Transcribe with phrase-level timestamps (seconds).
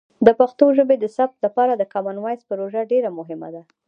[0.25, 3.61] د پښتو ژبې د ثبت لپاره د کامن وایس پروژه ډیر مهمه ده.